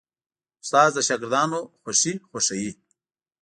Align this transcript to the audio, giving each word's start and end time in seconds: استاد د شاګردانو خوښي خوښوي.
استاد 0.63 0.89
د 0.95 0.97
شاګردانو 1.07 1.59
خوښي 1.81 2.13
خوښوي. 2.29 2.71